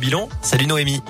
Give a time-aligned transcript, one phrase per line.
[0.00, 1.02] Bilan, salut Noémie.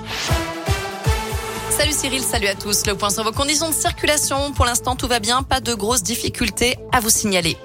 [1.79, 2.85] Salut Cyril, salut à tous.
[2.87, 4.51] Le point sur vos conditions de circulation.
[4.51, 5.43] Pour l'instant, tout va bien.
[5.43, 7.55] Pas de grosses difficultés à vous signaler.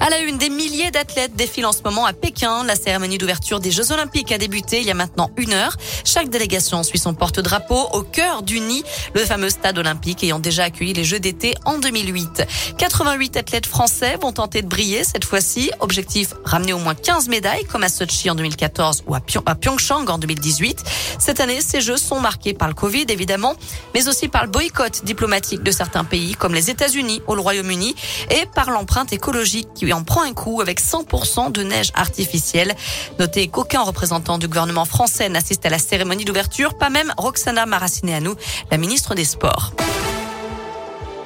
[0.00, 2.62] À la une, des milliers d'athlètes défilent en ce moment à Pékin.
[2.64, 5.76] La cérémonie d'ouverture des Jeux Olympiques a débuté il y a maintenant une heure.
[6.04, 8.84] Chaque délégation suit son porte-drapeau au cœur du Nid,
[9.14, 12.46] le fameux stade olympique ayant déjà accueilli les Jeux d'été en 2008.
[12.78, 15.72] 88 athlètes français vont tenter de briller cette fois-ci.
[15.80, 20.18] Objectif, ramener au moins 15 médailles comme à Sochi en 2014 ou à, Pyeongchang en
[20.18, 20.84] 2018.
[21.18, 23.56] Cette année, ces Jeux sont marqués par le Covid évidemment,
[23.94, 27.94] mais aussi par le boycott diplomatique de certains pays comme les États-Unis ou le Royaume-Uni
[28.30, 32.74] et par l'empreinte écologique qui en prend un coup avec 100% de neige artificielle.
[33.18, 38.30] Notez qu'aucun représentant du gouvernement français n'assiste à la cérémonie d'ouverture, pas même Roxana Maracineanu,
[38.70, 39.72] la ministre des Sports.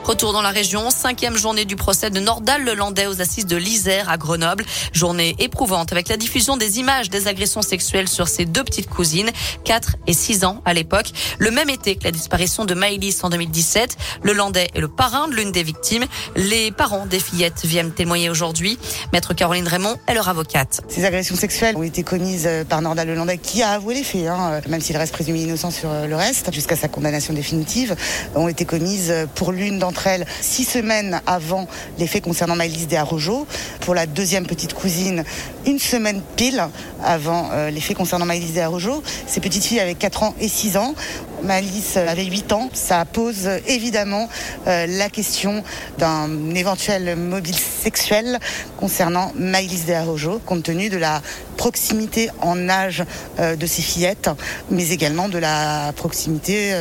[0.04, 4.10] Retour dans la région, cinquième journée du procès de Nordal Lelandais aux assises de l'Isère
[4.10, 4.64] à Grenoble.
[4.92, 9.30] Journée éprouvante avec la diffusion des images des agressions sexuelles sur ses deux petites cousines,
[9.62, 11.12] 4 et 6 ans à l'époque.
[11.38, 13.96] Le même été que la disparition de Maëlys en 2017.
[14.24, 16.04] Le Landais est le parrain de l'une des victimes.
[16.34, 18.80] Les parents des fillettes viennent témoigner aujourd'hui.
[19.12, 20.80] Maître Caroline Raymond est leur avocate.
[20.88, 24.26] Ces agressions sexuelles ont été commises euh, par Nordal Lelandais qui a avoué les faits,
[24.26, 27.94] hein, même s'il reste présumé innocent sur euh, le reste, jusqu'à sa condamnation définitive,
[28.34, 32.86] ont été commises pour l'une d'entre entre elles six semaines avant les faits concernant Maëlys
[32.86, 33.46] Desarrojo.
[33.80, 35.22] Pour la deuxième petite cousine,
[35.66, 36.66] une semaine pile
[37.04, 39.02] avant euh, les faits concernant Maëlys Desarrojo.
[39.26, 40.94] Ces petites filles avaient 4 ans et 6 ans.
[41.42, 42.70] Maëlys avait 8 ans.
[42.72, 44.28] Ça pose évidemment
[44.66, 45.62] euh, la question
[45.98, 48.38] d'un éventuel mobile sexuel
[48.78, 51.22] concernant Maëlys Desarrojo, compte tenu de la
[51.56, 53.04] proximité en âge
[53.38, 54.30] euh, de ces fillettes,
[54.70, 56.74] mais également de la proximité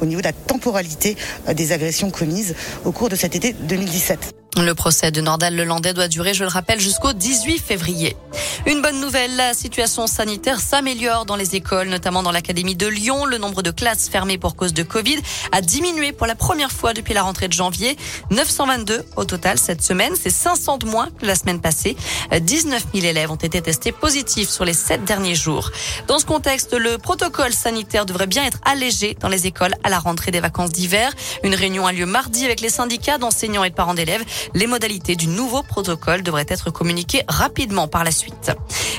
[0.00, 1.16] au niveau de la temporalité
[1.54, 4.45] des agressions commises au cours de cet été 2017.
[4.56, 8.16] Le procès de Nordal Lelandais doit durer, je le rappelle, jusqu'au 18 février.
[8.64, 13.26] Une bonne nouvelle, la situation sanitaire s'améliore dans les écoles, notamment dans l'académie de Lyon.
[13.26, 15.18] Le nombre de classes fermées pour cause de Covid
[15.52, 17.98] a diminué pour la première fois depuis la rentrée de janvier.
[18.30, 21.94] 922 au total cette semaine, c'est 500 de moins que la semaine passée.
[22.32, 25.70] 19 000 élèves ont été testés positifs sur les sept derniers jours.
[26.08, 29.98] Dans ce contexte, le protocole sanitaire devrait bien être allégé dans les écoles à la
[29.98, 31.12] rentrée des vacances d'hiver.
[31.44, 34.24] Une réunion a lieu mardi avec les syndicats d'enseignants et de parents d'élèves.
[34.54, 38.52] Les modalités du nouveau protocole devraient être communiquées rapidement par la suite.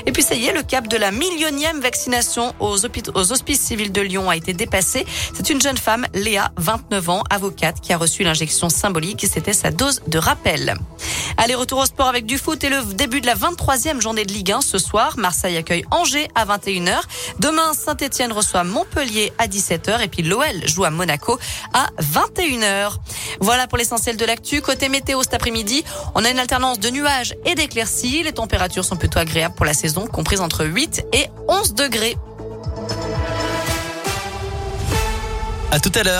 [0.06, 3.92] Et puis ça y est, le cap de la millionième vaccination aux, aux hospices civils
[3.92, 5.06] de Lyon a été dépassé.
[5.34, 9.26] C'est une jeune femme, Léa, 29 ans, avocate, qui a reçu l'injection symbolique.
[9.30, 10.74] C'était sa dose de rappel.
[11.40, 14.32] Allez, retour au sport avec du foot et le début de la 23e journée de
[14.32, 15.14] Ligue 1 ce soir.
[15.18, 16.98] Marseille accueille Angers à 21h.
[17.38, 21.38] Demain, Saint-Etienne reçoit Montpellier à 17h et puis l'OL joue à Monaco
[21.72, 22.96] à 21h.
[23.38, 24.60] Voilà pour l'essentiel de l'actu.
[24.62, 25.84] Côté météo cet après-midi,
[26.16, 28.24] on a une alternance de nuages et d'éclaircies.
[28.24, 32.16] Les températures sont plutôt agréables pour la saison, comprises entre 8 et 11 degrés.
[35.70, 36.16] À tout à l'heure.